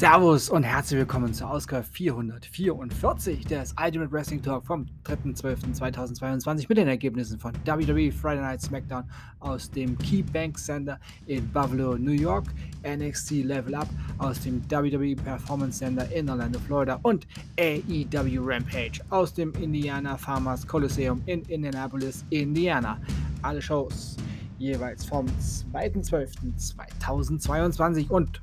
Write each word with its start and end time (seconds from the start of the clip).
Servus 0.00 0.48
und 0.48 0.62
herzlich 0.62 1.00
willkommen 1.00 1.34
zur 1.34 1.50
Ausgabe 1.50 1.82
444 1.82 3.44
des 3.44 3.74
Ultimate 3.78 4.10
Wrestling 4.10 4.40
Talk 4.40 4.64
vom 4.64 4.86
3.12.2022 5.04 6.64
mit 6.70 6.78
den 6.78 6.88
Ergebnissen 6.88 7.38
von 7.38 7.52
WWE 7.66 8.10
Friday 8.10 8.40
Night 8.40 8.62
SmackDown 8.62 9.04
aus 9.40 9.70
dem 9.70 9.98
KeyBank 9.98 10.58
Center 10.58 10.98
in 11.26 11.46
Buffalo, 11.52 11.98
New 11.98 12.12
York, 12.12 12.46
NXT 12.82 13.44
Level 13.44 13.74
Up 13.74 13.88
aus 14.16 14.40
dem 14.40 14.62
WWE 14.70 15.16
Performance 15.16 15.80
Center 15.80 16.10
in 16.10 16.30
Orlando, 16.30 16.58
Florida 16.60 16.98
und 17.02 17.26
AEW 17.58 18.40
Rampage 18.42 19.02
aus 19.10 19.34
dem 19.34 19.52
Indiana 19.56 20.16
Farmers 20.16 20.66
Coliseum 20.66 21.20
in 21.26 21.42
Indianapolis, 21.42 22.24
Indiana. 22.30 22.98
Alle 23.42 23.60
Shows 23.60 24.16
jeweils 24.58 25.04
vom 25.04 25.26
2.12.2022 25.74 28.08
und 28.08 28.40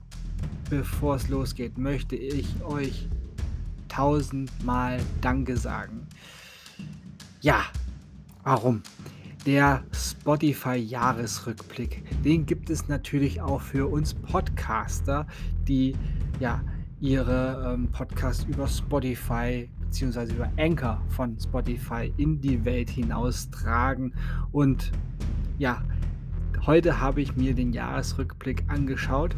bevor 0.70 1.16
es 1.16 1.30
losgeht, 1.30 1.77
möchte 1.77 2.16
ich 2.16 2.64
euch 2.64 3.08
tausendmal 3.88 5.00
Danke 5.22 5.55
sagen. 5.58 6.08
Ja, 7.41 7.62
warum? 8.44 8.81
Der 9.45 9.84
Spotify-Jahresrückblick, 9.94 12.03
den 12.23 12.45
gibt 12.45 12.70
es 12.70 12.89
natürlich 12.89 13.42
auch 13.42 13.62
für 13.62 13.88
uns 13.88 14.14
Podcaster, 14.14 15.25
die 15.67 15.95
ja 16.40 16.62
ihre 17.00 17.73
ähm, 17.73 17.90
Podcasts 17.92 18.45
über 18.45 18.67
Spotify 18.67 19.69
bzw. 19.80 20.34
über 20.34 20.52
Anchor 20.58 21.02
von 21.09 21.40
Spotify 21.40 22.12
in 22.17 22.42
die 22.42 22.66
Welt 22.66 22.90
hinaustragen. 22.90 24.14
Und 24.52 24.92
ja, 25.58 25.81
heute 26.66 27.00
habe 27.00 27.22
ich 27.22 27.38
mir 27.38 27.53
den 27.53 27.72
Jahresrückblick 27.72 28.66
angeschaut 28.67 29.36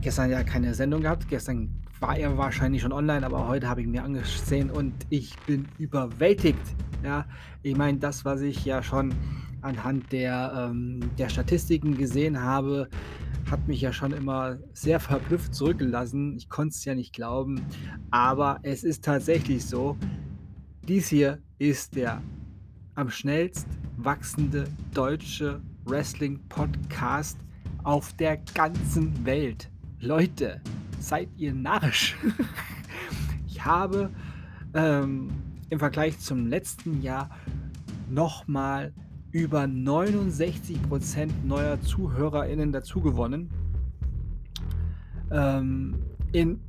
gestern 0.00 0.30
ja 0.30 0.42
keine 0.42 0.74
Sendung 0.74 1.02
gehabt. 1.02 1.28
Gestern 1.28 1.70
war 2.00 2.16
er 2.16 2.36
wahrscheinlich 2.38 2.82
schon 2.82 2.92
online, 2.92 3.24
aber 3.24 3.46
heute 3.46 3.68
habe 3.68 3.82
ich 3.82 3.86
mir 3.86 4.02
angesehen 4.02 4.70
und 4.70 4.94
ich 5.10 5.36
bin 5.46 5.68
überwältigt. 5.78 6.60
Ja, 7.04 7.26
ich 7.62 7.76
meine, 7.76 7.98
das, 7.98 8.24
was 8.24 8.40
ich 8.40 8.64
ja 8.64 8.82
schon 8.82 9.14
anhand 9.62 10.10
der, 10.12 10.70
ähm, 10.70 11.00
der 11.18 11.28
Statistiken 11.28 11.96
gesehen 11.96 12.42
habe, 12.42 12.88
hat 13.50 13.66
mich 13.66 13.80
ja 13.80 13.92
schon 13.92 14.12
immer 14.12 14.58
sehr 14.72 15.00
verblüfft 15.00 15.54
zurückgelassen. 15.54 16.36
Ich 16.36 16.48
konnte 16.48 16.74
es 16.74 16.84
ja 16.84 16.94
nicht 16.94 17.12
glauben, 17.12 17.60
aber 18.10 18.60
es 18.62 18.84
ist 18.84 19.04
tatsächlich 19.04 19.64
so. 19.64 19.96
Dies 20.86 21.08
hier 21.08 21.38
ist 21.58 21.96
der 21.96 22.22
am 22.94 23.10
schnellst 23.10 23.66
wachsende 23.96 24.64
deutsche 24.94 25.60
Wrestling-Podcast 25.84 27.38
auf 27.82 28.12
der 28.14 28.38
ganzen 28.54 29.24
Welt. 29.24 29.69
Leute, 30.02 30.62
seid 30.98 31.28
ihr 31.36 31.52
narrisch? 31.52 32.16
ich 33.46 33.62
habe 33.62 34.08
ähm, 34.72 35.28
im 35.68 35.78
Vergleich 35.78 36.18
zum 36.20 36.46
letzten 36.46 37.02
Jahr 37.02 37.28
nochmal 38.08 38.94
über 39.30 39.64
69% 39.64 41.44
neuer 41.44 41.82
ZuhörerInnen 41.82 42.72
dazugewonnen. 42.72 43.50
Ähm, 45.30 45.96
in 46.32 46.60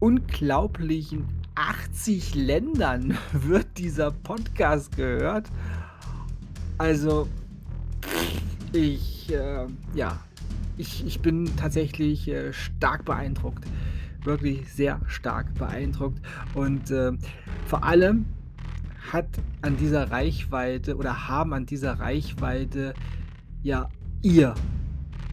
unglaublichen 0.00 1.24
80 1.54 2.34
Ländern 2.34 3.16
wird 3.32 3.78
dieser 3.78 4.10
Podcast 4.10 4.96
gehört. 4.96 5.48
Also, 6.78 7.28
ich, 8.72 9.32
äh, 9.32 9.66
ja, 9.94 10.18
ich, 10.78 11.04
ich 11.06 11.20
bin 11.20 11.50
tatsächlich 11.56 12.28
äh, 12.28 12.52
stark 12.52 13.04
beeindruckt. 13.04 13.64
Wirklich 14.24 14.72
sehr 14.72 15.00
stark 15.06 15.54
beeindruckt. 15.54 16.20
Und 16.54 16.90
äh, 16.90 17.12
vor 17.66 17.84
allem 17.84 18.26
hat 19.12 19.28
an 19.62 19.76
dieser 19.76 20.10
Reichweite 20.10 20.96
oder 20.96 21.28
haben 21.28 21.52
an 21.52 21.66
dieser 21.66 21.98
Reichweite 21.98 22.94
ja 23.62 23.88
ihr 24.22 24.54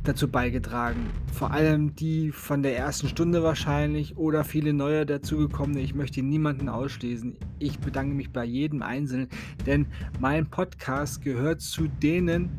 dazu 0.04 0.28
beigetragen. 0.28 1.08
Vor 1.34 1.52
allem 1.52 1.96
die 1.96 2.32
von 2.32 2.64
der 2.64 2.78
ersten 2.78 3.08
Stunde 3.08 3.44
wahrscheinlich 3.44 4.18
oder 4.18 4.44
viele 4.44 4.74
neue 4.74 5.06
dazugekommene. 5.06 5.82
Ich 5.82 5.96
möchte 5.96 6.22
niemanden 6.22 6.70
ausschließen. 6.70 7.38
Ich 7.60 7.80
bedanke 7.80 8.14
mich 8.16 8.32
bei 8.32 8.46
jedem 8.46 8.82
Einzelnen, 8.82 9.28
denn 9.66 9.88
mein 10.20 10.46
Podcast 10.46 11.22
gehört 11.22 11.62
zu 11.62 11.88
denen 11.88 12.50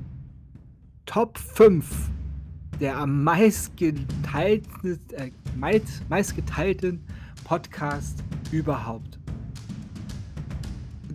Top 1.06 1.38
5 1.38 2.10
der 2.80 2.98
am 2.98 3.24
meistgeteilten, 3.24 4.98
äh, 5.12 5.30
meist, 5.56 6.08
meistgeteilten 6.08 7.00
Podcast 7.44 8.22
überhaupt. 8.50 9.18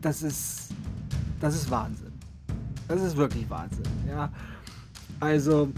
Das 0.02 0.24
ist, 0.24 0.74
das 1.40 1.56
ist 1.56 1.70
Wahnsinn. 1.70 2.12
Das 2.88 3.02
ist 3.02 3.16
wirklich 3.16 3.50
Wahnsinn. 3.50 3.86
Ja, 4.08 4.32
also, 5.20 5.72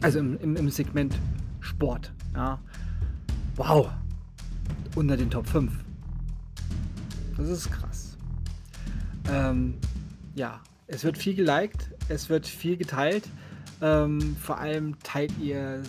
also 0.00 0.18
im, 0.18 0.38
im, 0.40 0.56
im 0.56 0.70
Segment 0.70 1.18
Sport. 1.60 2.12
Ja, 2.34 2.58
wow, 3.56 3.90
unter 4.96 5.16
den 5.16 5.30
Top 5.30 5.46
5. 5.46 5.72
Das 7.36 7.48
ist 7.48 7.70
krass. 7.70 8.16
Ähm, 9.30 9.74
ja, 10.34 10.60
es 10.88 11.04
wird 11.04 11.16
viel 11.16 11.34
geliked, 11.34 11.90
es 12.08 12.28
wird 12.28 12.46
viel 12.46 12.76
geteilt. 12.76 13.28
Ähm, 13.82 14.36
vor 14.36 14.58
allem 14.58 14.98
teilt 15.02 15.32
ihr, 15.38 15.82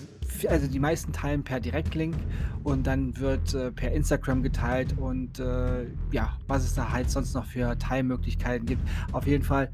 also 0.48 0.68
die 0.68 0.80
meisten 0.80 1.12
teilen 1.12 1.44
per 1.44 1.60
Direktlink 1.60 2.16
und 2.64 2.88
dann 2.88 3.18
wird 3.18 3.54
äh, 3.54 3.72
per 3.72 3.92
Instagram 3.92 4.44
geteilt 4.44 4.98
und 4.98 5.40
äh, 5.40 5.86
ja, 6.12 6.38
was 6.48 6.64
es 6.64 6.74
da 6.74 6.92
halt 6.92 7.10
sonst 7.10 7.34
noch 7.34 7.46
für 7.46 7.78
Teilmöglichkeiten 7.78 8.66
gibt. 8.66 8.82
Auf 9.12 9.28
jeden 9.28 9.44
Fall, 9.44 9.70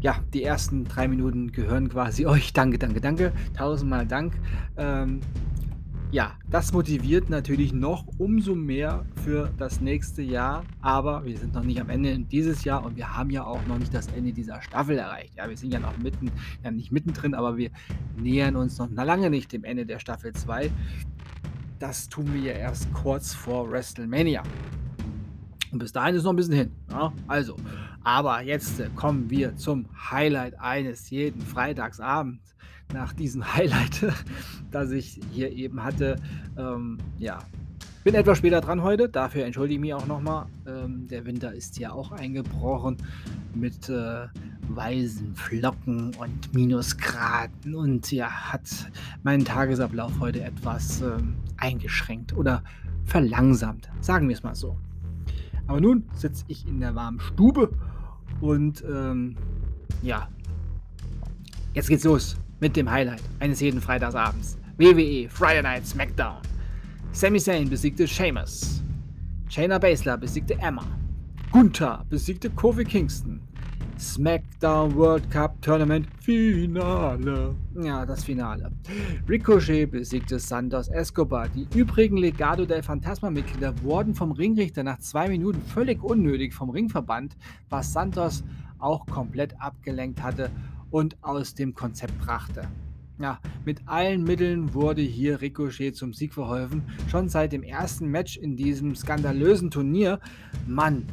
ja, 0.00 0.16
die 0.32 0.44
ersten 0.44 0.84
drei 0.84 1.08
Minuten 1.08 1.52
gehören 1.52 1.88
quasi 1.88 2.26
euch. 2.26 2.52
Danke, 2.52 2.78
danke, 2.78 3.00
danke. 3.00 3.32
Tausendmal 3.56 4.06
Dank. 4.06 4.34
Ähm, 4.76 5.20
ja, 6.12 6.32
das 6.50 6.72
motiviert 6.72 7.30
natürlich 7.30 7.72
noch 7.72 8.04
umso 8.18 8.56
mehr 8.56 9.04
für 9.24 9.52
das 9.58 9.80
nächste 9.80 10.22
Jahr. 10.22 10.64
Aber 10.80 11.24
wir 11.24 11.38
sind 11.38 11.54
noch 11.54 11.62
nicht 11.62 11.80
am 11.80 11.88
Ende 11.88 12.18
dieses 12.18 12.64
Jahr 12.64 12.84
und 12.84 12.96
wir 12.96 13.16
haben 13.16 13.30
ja 13.30 13.44
auch 13.44 13.64
noch 13.66 13.78
nicht 13.78 13.94
das 13.94 14.08
Ende 14.08 14.32
dieser 14.32 14.60
Staffel 14.60 14.98
erreicht. 14.98 15.36
Ja, 15.36 15.48
wir 15.48 15.56
sind 15.56 15.72
ja 15.72 15.78
noch 15.78 15.96
mitten, 15.98 16.30
ja 16.64 16.70
nicht 16.72 16.90
mittendrin, 16.90 17.34
aber 17.34 17.56
wir 17.56 17.70
nähern 18.16 18.56
uns 18.56 18.78
noch 18.78 18.90
lange 18.90 19.30
nicht 19.30 19.52
dem 19.52 19.62
Ende 19.62 19.86
der 19.86 20.00
Staffel 20.00 20.32
2. 20.32 20.70
Das 21.78 22.08
tun 22.08 22.34
wir 22.34 22.40
ja 22.40 22.58
erst 22.58 22.92
kurz 22.92 23.32
vor 23.32 23.70
WrestleMania. 23.70 24.42
Und 25.72 25.78
bis 25.78 25.92
dahin 25.92 26.14
ist 26.14 26.24
noch 26.24 26.32
ein 26.32 26.36
bisschen 26.36 26.54
hin. 26.54 26.72
Ja? 26.90 27.12
Also, 27.28 27.56
aber 28.02 28.42
jetzt 28.42 28.80
äh, 28.80 28.88
kommen 28.94 29.30
wir 29.30 29.56
zum 29.56 29.86
Highlight 30.10 30.58
eines 30.58 31.10
jeden 31.10 31.40
Freitagsabends 31.40 32.54
nach 32.92 33.12
diesem 33.12 33.54
Highlight, 33.54 34.12
das 34.70 34.90
ich 34.90 35.20
hier 35.32 35.50
eben 35.52 35.82
hatte. 35.82 36.16
Ähm, 36.56 36.98
ja, 37.18 37.38
bin 38.02 38.14
etwas 38.14 38.38
später 38.38 38.62
dran 38.62 38.82
heute, 38.82 39.08
dafür 39.08 39.44
entschuldige 39.44 39.74
ich 39.74 39.80
mich 39.80 39.94
auch 39.94 40.06
nochmal. 40.06 40.46
Ähm, 40.66 41.06
der 41.08 41.26
Winter 41.26 41.52
ist 41.52 41.78
ja 41.78 41.92
auch 41.92 42.12
eingebrochen 42.12 42.96
mit 43.54 43.88
äh, 43.90 44.26
weißen 44.68 45.34
Flocken 45.34 46.14
und 46.14 46.54
Minusgraden 46.54 47.74
und 47.74 48.10
ja, 48.10 48.30
hat 48.30 48.62
meinen 49.22 49.44
Tagesablauf 49.44 50.12
heute 50.18 50.42
etwas 50.42 51.02
ähm, 51.02 51.34
eingeschränkt 51.58 52.34
oder 52.36 52.62
verlangsamt, 53.04 53.90
sagen 54.00 54.28
wir 54.28 54.34
es 54.34 54.42
mal 54.42 54.54
so. 54.54 54.78
Aber 55.70 55.80
nun 55.80 56.02
sitze 56.16 56.44
ich 56.48 56.66
in 56.66 56.80
der 56.80 56.96
warmen 56.96 57.20
Stube 57.20 57.70
und 58.40 58.82
ähm, 58.82 59.36
ja, 60.02 60.26
jetzt 61.74 61.88
geht's 61.88 62.02
los 62.02 62.36
mit 62.58 62.74
dem 62.74 62.90
Highlight 62.90 63.22
eines 63.38 63.60
jeden 63.60 63.80
Freitagsabends. 63.80 64.58
WWE 64.78 65.28
Friday 65.28 65.62
Night 65.62 65.86
SmackDown. 65.86 66.38
Sami 67.12 67.38
Zayn 67.38 67.70
besiegte 67.70 68.08
Sheamus. 68.08 68.82
Shayna 69.48 69.78
Baszler 69.78 70.18
besiegte 70.18 70.58
Emma. 70.58 70.82
Gunther 71.52 72.04
besiegte 72.08 72.50
Kofi 72.50 72.82
Kingston. 72.82 73.40
SmackDown 74.00 74.96
World 74.96 75.30
Cup 75.30 75.60
Tournament 75.60 76.06
Finale. 76.22 77.54
Ja, 77.82 78.06
das 78.06 78.24
Finale. 78.24 78.72
Ricochet 79.28 79.90
besiegte 79.90 80.38
Santos 80.38 80.88
Escobar. 80.88 81.50
Die 81.50 81.68
übrigen 81.78 82.16
Legado 82.16 82.64
del 82.64 82.82
Fantasma-Mitglieder 82.82 83.74
wurden 83.82 84.14
vom 84.14 84.32
Ringrichter 84.32 84.82
nach 84.82 84.98
zwei 85.00 85.28
Minuten 85.28 85.60
völlig 85.60 86.02
unnötig 86.02 86.54
vom 86.54 86.70
Ring 86.70 86.88
verbannt, 86.88 87.36
was 87.68 87.92
Santos 87.92 88.42
auch 88.78 89.04
komplett 89.04 89.60
abgelenkt 89.60 90.22
hatte 90.22 90.50
und 90.90 91.22
aus 91.22 91.54
dem 91.54 91.74
Konzept 91.74 92.18
brachte. 92.20 92.62
Ja, 93.18 93.38
mit 93.66 93.82
allen 93.84 94.24
Mitteln 94.24 94.72
wurde 94.72 95.02
hier 95.02 95.42
Ricochet 95.42 95.94
zum 95.94 96.14
Sieg 96.14 96.32
verholfen. 96.32 96.84
Schon 97.10 97.28
seit 97.28 97.52
dem 97.52 97.62
ersten 97.62 98.06
Match 98.06 98.38
in 98.38 98.56
diesem 98.56 98.96
skandalösen 98.96 99.70
Turnier. 99.70 100.20
Mann, 100.66 101.04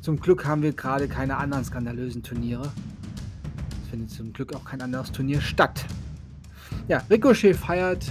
zum 0.00 0.18
Glück 0.18 0.46
haben 0.46 0.62
wir 0.62 0.72
gerade 0.72 1.08
keine 1.08 1.36
anderen 1.36 1.64
skandalösen 1.64 2.22
Turniere. 2.22 2.70
Es 3.82 3.90
findet 3.90 4.10
zum 4.10 4.32
Glück 4.32 4.54
auch 4.54 4.64
kein 4.64 4.80
anderes 4.80 5.12
Turnier 5.12 5.40
statt. 5.40 5.84
Ja, 6.88 7.02
Ricochet 7.10 7.54
feiert 7.54 8.10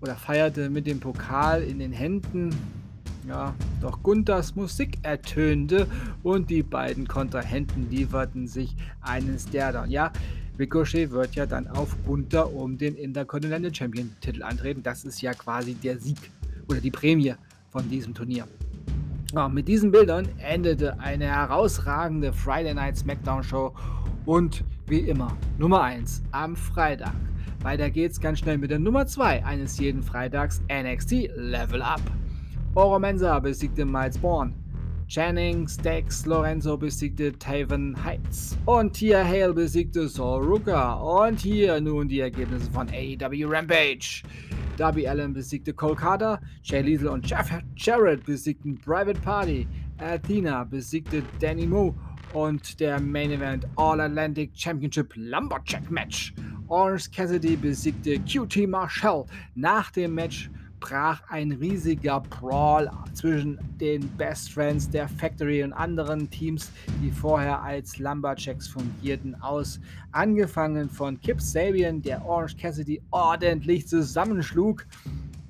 oder 0.00 0.14
feierte 0.14 0.68
mit 0.68 0.86
dem 0.86 1.00
Pokal 1.00 1.62
in 1.62 1.78
den 1.78 1.92
Händen. 1.92 2.54
Ja, 3.26 3.54
doch 3.80 4.02
Gunthers 4.02 4.54
Musik 4.54 4.98
ertönte 5.02 5.88
und 6.22 6.48
die 6.50 6.62
beiden 6.62 7.08
Kontrahenten 7.08 7.90
lieferten 7.90 8.46
sich 8.46 8.76
einen 9.00 9.38
Stairdown. 9.38 9.90
Ja, 9.90 10.12
Ricochet 10.58 11.10
wird 11.10 11.34
ja 11.34 11.46
dann 11.46 11.66
auf 11.66 11.96
Gunther 12.04 12.52
um 12.52 12.78
den 12.78 12.94
Intercontinental 12.94 13.74
Champion 13.74 14.10
Titel 14.20 14.42
antreten. 14.42 14.82
Das 14.82 15.04
ist 15.04 15.20
ja 15.22 15.34
quasi 15.34 15.74
der 15.74 15.98
Sieg 15.98 16.30
oder 16.68 16.80
die 16.80 16.90
Prämie 16.90 17.34
von 17.70 17.88
diesem 17.90 18.14
Turnier. 18.14 18.46
Ja, 19.34 19.48
mit 19.48 19.66
diesen 19.66 19.90
Bildern 19.90 20.28
endete 20.38 21.00
eine 21.00 21.26
herausragende 21.26 22.32
Friday 22.32 22.72
Night 22.72 22.96
SmackDown 22.96 23.42
Show 23.42 23.74
und 24.24 24.62
wie 24.86 25.00
immer 25.00 25.36
Nummer 25.58 25.82
1 25.82 26.22
am 26.30 26.54
Freitag. 26.54 27.14
Weiter 27.62 27.90
geht's 27.90 28.20
ganz 28.20 28.38
schnell 28.38 28.56
mit 28.56 28.70
der 28.70 28.78
Nummer 28.78 29.04
2 29.06 29.44
eines 29.44 29.78
jeden 29.78 30.02
Freitags 30.02 30.62
NXT 30.70 31.30
Level 31.34 31.82
Up. 31.82 32.00
Oro 32.76 33.00
Mensa 33.00 33.40
besiegte 33.40 33.84
Miles 33.84 34.16
Bourne. 34.16 34.54
Channing 35.08 35.66
Stax 35.66 36.24
Lorenzo 36.26 36.76
besiegte 36.76 37.32
Taven 37.36 37.96
Heights. 38.04 38.56
Und 38.64 38.92
Tia 38.92 39.24
Hale 39.24 39.54
besiegte 39.54 40.08
Saul 40.08 40.44
Ruka. 40.44 40.94
Und 40.94 41.40
hier 41.40 41.80
nun 41.80 42.08
die 42.08 42.20
Ergebnisse 42.20 42.70
von 42.70 42.88
AEW 42.88 43.46
Rampage. 43.48 44.22
Darby 44.76 45.08
Allen 45.08 45.32
besiegte 45.32 45.72
Cole 45.72 45.96
Carter. 45.96 46.40
Jay 46.62 46.82
Liesel 46.82 47.08
und 47.08 47.28
Jeff 47.28 47.50
Jarrett 47.76 48.24
besiegten 48.24 48.76
Private 48.76 49.18
Party. 49.20 49.66
Athena 49.98 50.64
besiegte 50.64 51.22
Danny 51.40 51.66
Moo. 51.66 51.94
Und 52.32 52.78
der 52.80 53.00
Main 53.00 53.30
Event 53.30 53.66
All 53.76 54.00
Atlantic 54.00 54.50
Championship 54.54 55.12
Lumberjack 55.16 55.90
Match. 55.90 56.34
Orange 56.68 57.10
Cassidy 57.10 57.56
besiegte 57.56 58.18
QT 58.20 58.68
Marshall. 58.68 59.24
Nach 59.54 59.90
dem 59.90 60.14
Match 60.14 60.50
brach 60.80 61.22
ein 61.28 61.52
riesiger 61.52 62.20
Brawl 62.20 62.90
zwischen 63.14 63.58
den 63.80 64.06
Best 64.16 64.52
Friends 64.52 64.88
der 64.90 65.08
Factory 65.08 65.62
und 65.62 65.72
anderen 65.72 66.28
Teams, 66.30 66.70
die 67.02 67.10
vorher 67.10 67.62
als 67.62 67.98
Lumberjacks 67.98 68.68
fungierten, 68.68 69.34
aus. 69.42 69.80
Angefangen 70.12 70.88
von 70.88 71.20
Kip 71.20 71.40
Sabian, 71.40 72.02
der 72.02 72.24
Orange 72.24 72.56
Cassidy 72.56 73.00
ordentlich 73.10 73.86
zusammenschlug 73.88 74.86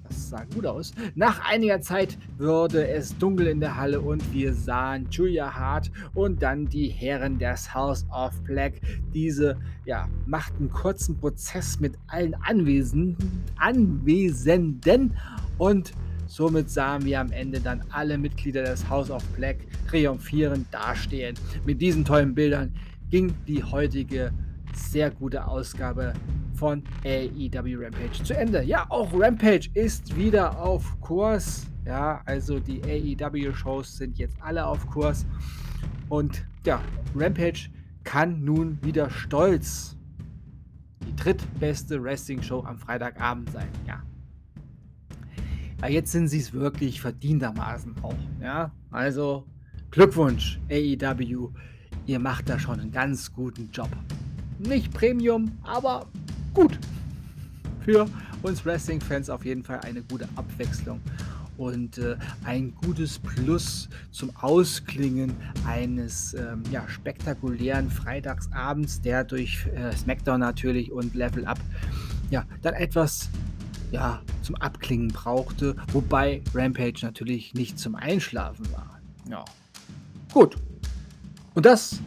das 0.08 0.31
sah 0.31 0.44
gut 0.55 0.67
aus. 0.67 0.93
Nach 1.14 1.41
einiger 1.49 1.81
Zeit 1.81 2.19
wurde 2.38 2.87
es 2.88 3.17
dunkel 3.19 3.49
in 3.49 3.61
der 3.61 3.76
Halle 3.76 4.00
und 4.00 4.32
wir 4.32 4.55
sahen 4.55 5.06
Julia 5.11 5.55
Hart 5.55 5.91
und 6.14 6.43
dann 6.43 6.67
die 6.67 6.88
Herren 6.88 7.38
des 7.38 7.73
House 7.75 8.06
of 8.11 8.32
Black. 8.44 8.81
Diese 9.14 9.56
ja, 9.85 10.08
machten 10.26 10.70
kurzen 10.70 11.19
Prozess 11.19 11.81
mit 11.81 11.94
allen 12.08 12.35
Anwesenden, 12.35 13.44
Anwesenden 13.56 15.17
und 15.58 15.93
Somit 16.29 16.69
sahen 16.69 17.05
wir 17.05 17.20
am 17.20 17.31
Ende 17.31 17.61
dann 17.61 17.85
alle 17.91 18.19
Mitglieder 18.19 18.64
des 18.64 18.88
House 18.91 19.12
of 19.12 19.23
Black 19.37 19.58
triumphierend 19.88 20.67
dastehen. 20.73 21.37
Mit 21.64 21.81
diesen 21.81 22.05
tollen 22.05 22.35
Bildern 22.35 22.75
ging 23.11 23.32
die 23.47 23.62
heutige 23.62 24.32
sehr 24.75 25.11
gute 25.11 25.47
Ausgabe 25.47 26.12
von 26.56 26.82
AEW 27.05 27.76
Rampage 27.85 28.25
zu 28.25 28.37
Ende. 28.37 28.62
Ja, 28.62 28.87
auch 28.88 29.12
Rampage 29.12 29.69
ist 29.75 30.17
wieder 30.17 30.58
auf 30.58 30.99
Kurs. 31.00 31.67
Ja, 31.85 32.23
also 32.25 32.58
die 32.58 32.82
AEW-Shows 32.82 33.97
sind 33.97 34.19
jetzt 34.19 34.37
alle 34.41 34.67
auf 34.67 34.87
Kurs. 34.87 35.26
Und 36.08 36.44
ja, 36.64 36.81
Rampage 37.14 37.70
kann 38.05 38.44
nun 38.44 38.79
wieder 38.82 39.11
stolz 39.11 39.97
die 41.06 41.14
drittbeste 41.14 42.03
Wrestling-Show 42.03 42.64
am 42.64 42.79
Freitagabend 42.79 43.50
sein. 43.50 43.69
Ja. 43.87 44.03
ja 45.82 45.88
jetzt 45.88 46.12
sind 46.12 46.29
sie 46.29 46.38
es 46.38 46.53
wirklich 46.53 47.00
verdientermaßen 47.00 47.94
auch. 48.03 48.17
Ja, 48.41 48.73
also 48.91 49.44
Glückwunsch, 49.91 50.61
AEW. 50.70 51.50
Ihr 52.06 52.19
macht 52.19 52.49
da 52.49 52.58
schon 52.58 52.81
einen 52.81 52.93
ganz 52.93 53.32
guten 53.32 53.70
Job. 53.73 53.88
Nicht 54.58 54.93
Premium, 54.93 55.53
aber 55.62 56.06
gut. 56.56 56.79
Für 57.85 58.06
uns 58.43 58.64
Wrestling-Fans 58.64 59.29
auf 59.29 59.44
jeden 59.44 59.62
Fall 59.62 59.81
eine 59.81 60.00
gute 60.00 60.26
Abwechslung 60.37 61.03
und 61.58 61.99
äh, 61.99 62.17
ein 62.44 62.75
gutes 62.76 63.19
Plus 63.19 63.91
zum 64.11 64.35
Ausklingen 64.41 65.37
eines 65.67 66.32
ähm, 66.32 66.62
ja, 66.70 66.88
spektakulären 66.88 67.91
Freitagsabends, 67.91 69.03
der 69.03 69.25
durch 69.25 69.67
äh, 69.75 69.94
SmackDown 69.94 70.41
natürlich 70.41 70.91
und 70.91 71.14
Level 71.14 71.44
Up 71.44 71.61
ja, 72.31 72.47
dann 72.62 72.73
etwas 72.73 73.29
ja, 73.93 74.23
zum 74.41 74.56
Abklingen 74.56 75.08
brauchte, 75.08 75.76
wobei 75.93 76.43
Rampage 76.55 77.00
natürlich 77.03 77.53
nicht 77.53 77.79
zum 77.79 77.94
Einschlafen 77.94 78.67
war. 78.73 78.99
Ja. 79.29 79.44
Gut. 80.32 80.56
Und 81.53 81.67
das 81.67 82.00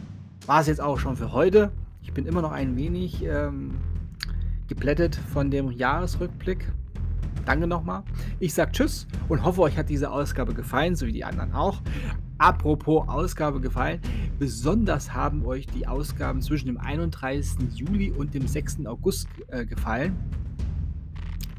war 0.46 0.60
es 0.60 0.66
jetzt 0.66 0.80
auch 0.80 0.98
schon 0.98 1.16
für 1.16 1.32
heute. 1.32 1.70
Ich 2.02 2.12
bin 2.12 2.26
immer 2.26 2.42
noch 2.42 2.52
ein 2.52 2.76
wenig 2.76 3.22
ähm, 3.22 3.78
geplättet 4.70 5.16
von 5.16 5.50
dem 5.50 5.72
Jahresrückblick. 5.72 6.72
Danke 7.44 7.66
nochmal. 7.66 8.04
Ich 8.38 8.54
sage 8.54 8.70
Tschüss 8.70 9.08
und 9.28 9.44
hoffe, 9.44 9.62
euch 9.62 9.76
hat 9.76 9.88
diese 9.88 10.10
Ausgabe 10.12 10.54
gefallen, 10.54 10.94
so 10.94 11.06
wie 11.06 11.12
die 11.12 11.24
anderen 11.24 11.52
auch. 11.52 11.82
Apropos 12.38 13.08
Ausgabe 13.08 13.60
gefallen, 13.60 14.00
besonders 14.38 15.12
haben 15.12 15.44
euch 15.44 15.66
die 15.66 15.88
Ausgaben 15.88 16.40
zwischen 16.40 16.66
dem 16.66 16.78
31. 16.78 17.74
Juli 17.74 18.12
und 18.12 18.32
dem 18.32 18.46
6. 18.46 18.86
August 18.86 19.28
äh, 19.48 19.66
gefallen. 19.66 20.16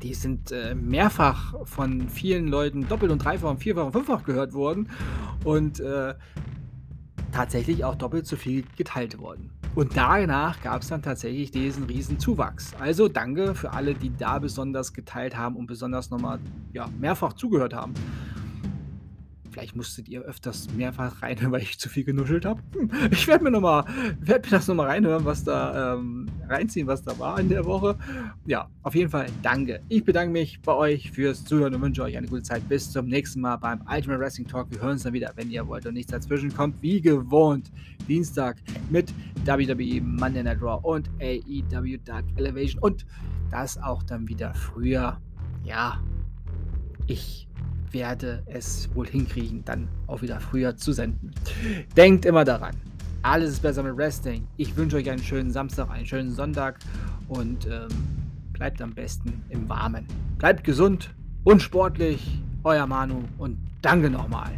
Die 0.02 0.14
sind 0.14 0.54
äh, 0.54 0.74
mehrfach 0.74 1.54
von 1.66 2.08
vielen 2.08 2.48
Leuten 2.48 2.88
doppelt 2.88 3.12
und 3.12 3.24
dreifach 3.24 3.50
und 3.50 3.58
vierfach 3.58 3.88
und 3.88 3.92
fünffach 3.92 4.24
gehört 4.24 4.54
worden 4.54 4.88
und 5.44 5.82
äh, 5.82 6.16
tatsächlich 7.34 7.84
auch 7.84 7.96
doppelt 7.96 8.26
so 8.26 8.38
viel 8.38 8.64
geteilt 8.78 9.20
worden. 9.20 9.52
Und 9.74 9.96
danach 9.96 10.62
gab 10.62 10.82
es 10.82 10.90
dann 10.90 11.02
tatsächlich 11.02 11.50
diesen 11.50 11.86
riesen 11.86 12.20
Zuwachs. 12.20 12.74
Also 12.78 13.08
danke 13.08 13.56
für 13.56 13.72
alle, 13.72 13.94
die 13.94 14.12
da 14.18 14.38
besonders 14.38 14.92
geteilt 14.92 15.38
haben 15.38 15.56
und 15.56 15.68
besonders 15.68 16.10
nochmal 16.10 16.40
ja, 16.74 16.90
mehrfach 17.00 17.34
zugehört 17.34 17.74
haben. 17.74 17.94
Vielleicht 19.52 19.76
musstet 19.76 20.08
ihr 20.08 20.22
öfters 20.22 20.70
mehrfach 20.74 21.22
reinhören, 21.22 21.52
weil 21.52 21.62
ich 21.62 21.78
zu 21.78 21.90
viel 21.90 22.06
genuschelt 22.06 22.46
habe. 22.46 22.62
Hm, 22.74 22.90
ich 23.12 23.28
werde 23.28 23.44
mir, 23.44 23.52
noch 23.52 23.60
mal, 23.60 23.84
mir 24.26 24.40
das 24.40 24.68
nochmal 24.68 24.88
reinhören, 24.88 25.26
was 25.26 25.44
da 25.44 25.96
ähm, 25.96 26.30
reinziehen, 26.48 26.88
was 26.88 27.04
da 27.04 27.18
war 27.20 27.38
in 27.40 27.50
der 27.50 27.66
Woche. 27.66 27.98
Ja, 28.46 28.70
auf 28.84 28.96
jeden 28.96 29.10
Fall 29.10 29.28
danke. 29.42 29.82
Ich 29.90 30.06
bedanke 30.06 30.32
mich 30.32 30.62
bei 30.62 30.74
euch 30.74 31.12
fürs 31.12 31.44
Zuhören 31.44 31.76
und 31.76 31.82
wünsche 31.82 32.02
euch 32.02 32.18
eine 32.18 32.28
gute 32.28 32.44
Zeit. 32.44 32.68
Bis 32.70 32.90
zum 32.90 33.08
nächsten 33.08 33.42
Mal 33.42 33.58
beim 33.58 33.82
Ultimate 33.90 34.20
Wrestling 34.22 34.48
Talk. 34.48 34.72
Wir 34.72 34.80
hören 34.80 34.92
uns 34.92 35.04
dann 35.04 35.14
wieder, 35.14 35.32
wenn 35.36 35.52
ihr 35.52 35.68
wollt 35.68 35.86
und 35.86 35.96
nichts 35.96 36.12
dazwischen 36.12 36.54
kommt. 36.56 36.82
Wie 36.82 37.02
gewohnt, 37.02 37.72
Dienstag 38.08 38.58
mit 38.90 39.14
WWE 39.46 40.02
Monday 40.02 40.44
Night 40.44 40.62
Raw 40.62 40.80
und 40.82 41.10
AEW 41.20 41.98
Dark 42.06 42.26
Elevation. 42.38 42.82
Und 42.82 43.06
das 43.52 43.78
auch 43.78 44.02
dann 44.04 44.28
wieder 44.30 44.54
früher. 44.54 45.20
Ja, 45.66 46.02
ich 47.08 47.48
werde 47.94 48.44
es 48.46 48.94
wohl 48.96 49.08
hinkriegen, 49.08 49.64
dann 49.66 49.88
auch 50.08 50.22
wieder 50.22 50.40
früher 50.40 50.76
zu 50.76 50.94
senden. 50.94 51.32
Denkt 51.96 52.26
immer 52.26 52.46
daran, 52.46 52.76
alles 53.22 53.52
ist 53.52 53.62
besser 53.62 53.84
mit 53.84 53.96
Wrestling. 53.98 54.48
Ich 54.58 54.76
wünsche 54.76 54.98
euch 54.98 55.10
einen 55.10 55.24
schönen 55.24 55.52
Samstag, 55.52 55.90
einen 55.90 56.06
schönen 56.06 56.32
Sonntag 56.32 56.80
und 57.28 57.68
ähm, 57.68 57.90
bleibt 58.54 58.82
am 58.82 58.94
besten 58.94 59.44
im 59.50 59.68
Warmen. 59.70 60.06
Bleibt 60.38 60.64
gesund 60.64 61.14
und 61.44 61.62
sportlich. 61.62 62.42
Euer 62.64 62.86
Manu 62.86 63.24
und 63.40 63.58
danke 63.82 64.10
nochmal. 64.10 64.52